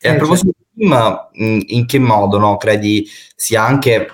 E 0.00 0.08
a 0.08 0.14
eh, 0.14 0.16
proposito 0.16 0.52
di 0.72 0.86
team, 0.86 1.64
in 1.66 1.86
che 1.86 1.98
modo 1.98 2.38
no, 2.38 2.56
credi 2.56 3.06
sia 3.34 3.64
anche 3.64 4.08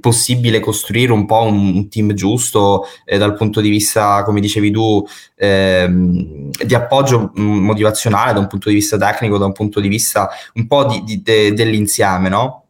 possibile 0.00 0.60
costruire 0.60 1.12
un 1.12 1.26
po' 1.26 1.42
un, 1.42 1.74
un 1.74 1.88
team 1.88 2.12
giusto 2.12 2.84
eh, 3.04 3.18
dal 3.18 3.34
punto 3.34 3.60
di 3.60 3.68
vista, 3.68 4.22
come 4.24 4.40
dicevi 4.40 4.70
tu, 4.70 5.06
ehm, 5.36 6.50
di 6.50 6.74
appoggio 6.74 7.30
motivazionale, 7.34 8.32
da 8.32 8.40
un 8.40 8.46
punto 8.48 8.68
di 8.68 8.74
vista 8.74 8.96
tecnico, 8.96 9.38
da 9.38 9.46
un 9.46 9.52
punto 9.52 9.80
di 9.80 9.88
vista 9.88 10.28
un 10.54 10.66
po' 10.66 10.86
di, 10.86 11.02
di, 11.04 11.22
de, 11.22 11.52
dell'insieme, 11.52 12.28
no? 12.28 12.64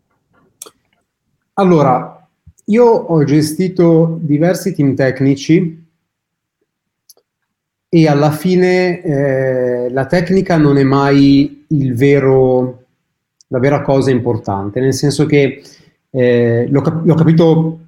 Allora, 1.55 2.29
io 2.67 2.85
ho 2.85 3.25
gestito 3.25 4.19
diversi 4.20 4.75
team 4.75 4.95
tecnici 4.95 5.86
e 7.96 8.06
alla 8.09 8.30
fine 8.30 9.00
eh, 9.00 9.91
la 9.91 10.05
tecnica 10.05 10.59
non 10.59 10.77
è 10.77 10.82
mai 10.82 11.64
vero, 11.68 12.84
la 13.46 13.59
vera 13.59 13.80
cosa 13.80 14.10
importante, 14.10 14.80
nel 14.80 14.92
senso 14.92 15.24
che 15.24 15.62
eh, 16.10 16.66
l'ho, 16.69 16.80
cap- 16.82 17.06
l'ho, 17.06 17.14
capito, 17.14 17.78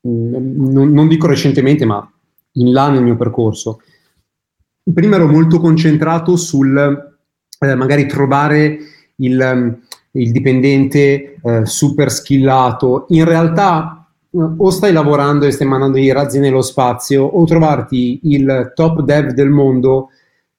mh, 0.00 0.08
mm, 0.08 0.72
non, 0.72 0.90
non, 0.90 1.06
dico 1.06 1.26
recentemente, 1.26 1.84
ma 1.84 2.10
in 2.52 2.72
là 2.72 2.88
nel 2.88 3.02
mio 3.02 3.16
percorso. 3.16 3.82
Prima 4.82 5.16
ero 5.16 5.26
molto 5.26 5.60
concentrato 5.60 6.36
sul 6.36 6.74
eh, 7.58 7.74
magari 7.74 8.06
trovare 8.06 8.78
il, 9.16 9.80
il 10.12 10.32
dipendente 10.32 11.36
eh, 11.42 11.66
super 11.66 12.10
skillato. 12.10 13.04
In 13.10 13.26
realtà 13.26 14.03
o 14.34 14.70
stai 14.70 14.92
lavorando 14.92 15.46
e 15.46 15.50
stai 15.50 15.66
mandando 15.66 15.98
i 15.98 16.12
razzi 16.12 16.38
nello 16.38 16.62
spazio 16.62 17.24
o 17.24 17.44
trovarti 17.44 18.20
il 18.24 18.72
top 18.74 19.02
dev 19.02 19.30
del 19.30 19.50
mondo 19.50 20.10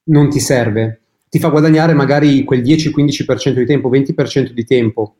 non 0.04 0.30
ti 0.30 0.40
serve. 0.40 1.00
Ti 1.28 1.38
fa 1.38 1.48
guadagnare 1.48 1.92
magari 1.92 2.44
quel 2.44 2.62
10-15% 2.62 3.52
di 3.52 3.66
tempo, 3.66 3.90
20% 3.90 4.50
di 4.50 4.64
tempo 4.64 5.16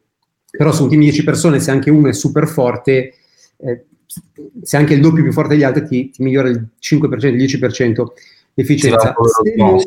però 0.57 0.73
su 0.73 0.85
un 0.85 0.89
team 0.89 1.01
di 1.01 1.09
10 1.09 1.25
persone, 1.25 1.61
se 1.61 1.71
anche 1.71 1.91
uno 1.91 2.09
è 2.09 2.13
super 2.13 2.49
forte, 2.49 3.15
eh, 3.59 3.85
se 4.63 4.77
anche 4.77 4.95
il 4.95 5.01
doppio 5.01 5.23
più 5.23 5.33
forte 5.33 5.55
degli 5.55 5.63
altri, 5.63 5.87
ti, 5.87 6.11
ti 6.11 6.23
migliora 6.23 6.49
il 6.49 6.69
5%, 6.81 7.27
il 7.27 7.37
10% 7.37 8.05
di 8.55 8.63
efficienza. 8.63 9.15
Se 9.43 9.55
non, 9.55 9.79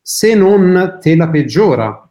se 0.00 0.34
non 0.34 0.98
te 1.00 1.14
la 1.14 1.28
peggiora, 1.28 2.10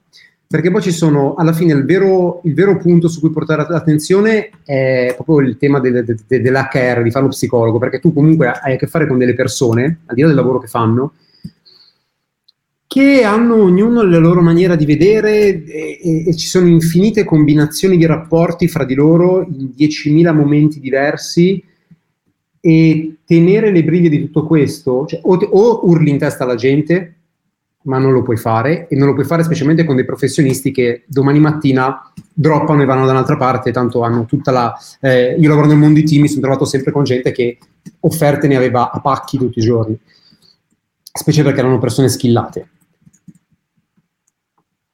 perché 0.51 0.69
poi 0.69 0.81
ci 0.81 0.91
sono, 0.91 1.33
alla 1.35 1.53
fine, 1.53 1.71
il 1.71 1.85
vero, 1.85 2.41
il 2.43 2.53
vero 2.53 2.75
punto 2.75 3.07
su 3.07 3.21
cui 3.21 3.31
portare 3.31 3.65
l'attenzione 3.69 4.49
è 4.65 5.13
proprio 5.15 5.47
il 5.47 5.57
tema 5.57 5.79
del, 5.79 6.03
del, 6.03 6.41
dell'HR, 6.41 7.01
di 7.01 7.09
fare 7.09 7.23
lo 7.23 7.31
psicologo, 7.31 7.79
perché 7.79 7.99
tu 7.99 8.11
comunque 8.11 8.47
hai 8.49 8.73
a 8.73 8.75
che 8.75 8.85
fare 8.85 9.07
con 9.07 9.17
delle 9.17 9.33
persone, 9.33 9.99
al 10.07 10.13
di 10.13 10.21
là 10.21 10.27
del 10.27 10.35
lavoro 10.35 10.59
che 10.59 10.67
fanno, 10.67 11.13
che 12.85 13.23
hanno 13.23 13.55
ognuno 13.55 14.03
la 14.03 14.17
loro 14.17 14.41
maniera 14.41 14.75
di 14.75 14.83
vedere 14.85 15.63
e, 15.63 15.99
e, 16.03 16.27
e, 16.27 16.35
ci 16.35 16.47
sono 16.47 16.67
infinite 16.67 17.23
combinazioni 17.23 17.95
di 17.95 18.05
rapporti 18.05 18.67
fra 18.67 18.83
di 18.83 18.95
loro 18.95 19.47
in 19.47 19.71
10.000 19.73 20.35
momenti 20.35 20.81
diversi 20.81 21.63
e 22.59 23.15
tenere 23.25 23.71
le 23.71 23.85
briglie 23.85 24.09
di 24.09 24.19
tutto 24.19 24.45
questo, 24.45 25.05
cioè, 25.05 25.21
o, 25.23 25.35
o, 25.35 25.87
urli 25.87 26.09
in 26.09 26.17
testa 26.17 26.43
alla 26.43 26.55
gente, 26.55 27.20
ma 27.83 27.97
non 27.97 28.11
lo 28.11 28.21
puoi 28.21 28.37
fare 28.37 28.87
e 28.87 28.95
non 28.95 29.07
lo 29.07 29.13
puoi 29.13 29.25
fare 29.25 29.43
specialmente 29.43 29.83
con 29.83 29.95
dei 29.95 30.05
professionisti 30.05 30.71
che 30.71 31.03
domani 31.07 31.39
mattina 31.39 32.11
droppano 32.33 32.81
e 32.81 32.85
vanno 32.85 33.05
da 33.05 33.11
un'altra 33.11 33.37
parte, 33.37 33.71
tanto 33.71 34.01
hanno 34.03 34.25
tutta 34.25 34.51
la... 34.51 34.73
Eh, 34.99 35.35
io 35.39 35.49
lavoro 35.49 35.67
nel 35.67 35.77
mondo 35.77 35.99
di 35.99 36.05
team, 36.05 36.21
mi 36.21 36.27
sono 36.27 36.41
trovato 36.41 36.65
sempre 36.65 36.91
con 36.91 37.03
gente 37.03 37.31
che 37.31 37.57
offerte 38.01 38.47
ne 38.47 38.55
aveva 38.55 38.91
a 38.91 38.99
pacchi 38.99 39.37
tutti 39.37 39.59
i 39.59 39.63
giorni, 39.63 39.97
specie 41.11 41.43
perché 41.43 41.59
erano 41.59 41.79
persone 41.79 42.09
skillate 42.09 42.67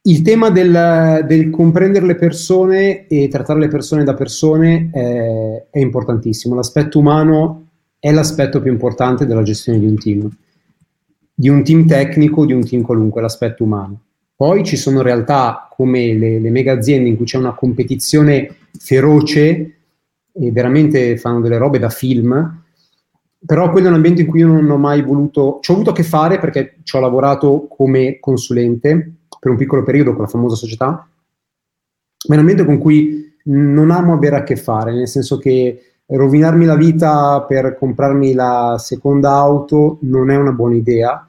il 0.07 0.21
tema 0.21 0.49
del, 0.49 1.25
del, 1.27 1.49
comprendere 1.49 2.05
le 2.05 2.15
persone 2.15 3.07
e 3.07 3.27
trattare 3.27 3.59
le 3.59 3.67
persone 3.67 4.03
da 4.03 4.13
persone 4.13 4.89
è, 4.91 5.67
è, 5.69 5.79
importantissimo. 5.79 6.55
L'aspetto 6.55 6.99
umano 6.99 7.67
è 7.99 8.11
l'aspetto 8.11 8.61
più 8.61 8.71
importante 8.71 9.25
della 9.25 9.43
gestione 9.43 9.79
di 9.79 9.85
un 9.85 9.97
team, 9.97 10.29
di 11.39 11.49
un 11.49 11.63
team 11.63 11.85
tecnico, 11.85 12.47
di 12.47 12.53
un 12.53 12.65
team 12.65 12.81
qualunque, 12.81 13.21
l'aspetto 13.21 13.63
umano. 13.63 14.01
Poi 14.35 14.63
ci 14.63 14.75
sono 14.75 15.03
realtà 15.03 15.67
come 15.71 16.15
le, 16.15 16.39
le 16.39 16.49
mega 16.49 16.73
aziende 16.73 17.09
in 17.09 17.15
cui 17.15 17.25
c'è 17.25 17.37
una 17.37 17.53
competizione 17.53 18.55
feroce 18.79 19.77
e 20.33 20.51
veramente 20.51 21.15
fanno 21.17 21.39
delle 21.39 21.59
robe 21.59 21.77
da 21.77 21.89
film, 21.89 22.63
però 23.45 23.69
quello 23.69 23.85
è 23.85 23.89
un 23.89 23.95
ambiente 23.95 24.21
in 24.21 24.27
cui 24.27 24.39
io 24.39 24.47
non 24.47 24.67
ho 24.67 24.77
mai 24.77 25.03
voluto, 25.03 25.59
ci 25.61 25.69
ho 25.69 25.75
avuto 25.75 25.91
a 25.91 25.93
che 25.93 26.01
fare 26.01 26.39
perché 26.39 26.77
ci 26.81 26.95
ho 26.95 26.99
lavorato 26.99 27.67
come 27.69 28.19
consulente 28.19 29.17
per 29.39 29.51
un 29.51 29.57
piccolo 29.57 29.83
periodo 29.83 30.13
con 30.13 30.23
la 30.23 30.27
famosa 30.27 30.55
società, 30.55 30.87
ma 30.87 31.07
è 32.29 32.33
un 32.33 32.39
ambiente 32.39 32.65
con 32.65 32.79
cui 32.79 33.35
non 33.43 33.91
amo 33.91 34.13
avere 34.13 34.37
a 34.37 34.43
che 34.43 34.55
fare, 34.55 34.91
nel 34.91 35.07
senso 35.07 35.37
che 35.37 35.96
rovinarmi 36.07 36.65
la 36.65 36.75
vita 36.75 37.41
per 37.41 37.75
comprarmi 37.77 38.33
la 38.33 38.77
seconda 38.79 39.33
auto 39.33 39.97
non 40.01 40.29
è 40.29 40.35
una 40.35 40.51
buona 40.51 40.75
idea 40.75 41.27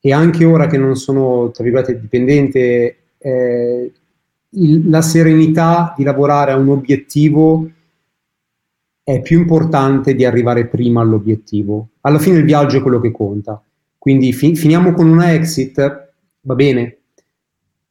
e 0.00 0.12
anche 0.12 0.44
ora 0.44 0.66
che 0.66 0.78
non 0.78 0.96
sono, 0.96 1.50
tra 1.50 1.64
virgolette, 1.64 2.00
dipendente, 2.00 2.96
eh, 3.18 3.92
il, 4.50 4.88
la 4.88 5.02
serenità 5.02 5.94
di 5.96 6.04
lavorare 6.04 6.52
a 6.52 6.56
un 6.56 6.68
obiettivo 6.68 7.68
è 9.02 9.20
più 9.20 9.38
importante 9.38 10.14
di 10.14 10.24
arrivare 10.24 10.66
prima 10.66 11.00
all'obiettivo. 11.00 11.88
Alla 12.02 12.18
fine 12.18 12.38
il 12.38 12.44
viaggio 12.44 12.76
è 12.76 12.82
quello 12.82 13.00
che 13.00 13.10
conta. 13.10 13.60
Quindi 13.96 14.32
fi- 14.32 14.54
finiamo 14.54 14.92
con 14.92 15.08
una 15.08 15.32
exit, 15.32 16.12
va 16.42 16.54
bene, 16.54 16.98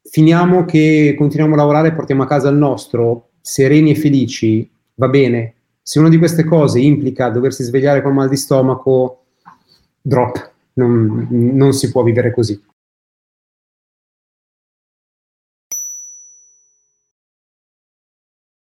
finiamo 0.03 0.63
che 0.65 1.13
continuiamo 1.17 1.55
a 1.55 1.57
lavorare 1.57 1.89
e 1.89 1.93
portiamo 1.93 2.23
a 2.23 2.27
casa 2.27 2.49
il 2.49 2.55
nostro, 2.55 3.29
sereni 3.41 3.91
e 3.91 3.95
felici, 3.95 4.69
va 4.95 5.07
bene. 5.09 5.53
Se 5.89 5.99
una 5.99 6.09
di 6.09 6.17
queste 6.17 6.43
cose 6.43 6.81
implica 6.81 7.29
doversi 7.29 7.63
svegliare 7.63 8.01
con 8.01 8.13
mal 8.13 8.27
di 8.27 8.35
stomaco, 8.35 9.23
drop, 10.01 10.51
non, 10.73 11.29
non 11.29 11.71
si 11.71 11.89
può 11.91 12.03
vivere 12.03 12.33
così. 12.33 12.61